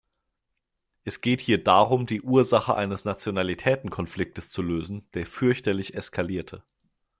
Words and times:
Es 1.03 1.21
geht 1.21 1.41
hier 1.41 1.63
darum, 1.63 2.07
die 2.07 2.23
Ursache 2.23 2.73
eines 2.73 3.05
Nationalitätenkonfliktes 3.05 4.49
zu 4.49 4.63
lösen, 4.63 5.07
der 5.13 5.27
fürchterlich 5.27 5.93
eskalierte. 5.93 6.63